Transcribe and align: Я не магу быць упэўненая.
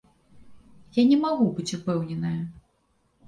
Я 0.95 1.03
не 1.09 1.17
магу 1.25 1.45
быць 1.59 1.75
упэўненая. 1.79 2.39